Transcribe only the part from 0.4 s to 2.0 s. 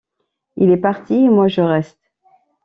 Il est parti, et moi je reste.